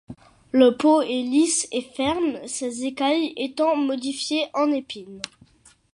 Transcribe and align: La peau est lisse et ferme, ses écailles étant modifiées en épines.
La 0.51 0.71
peau 0.71 1.01
est 1.03 1.21
lisse 1.21 1.67
et 1.71 1.83
ferme, 1.83 2.47
ses 2.47 2.85
écailles 2.85 3.33
étant 3.37 3.75
modifiées 3.75 4.47
en 4.55 4.71
épines. 4.71 5.21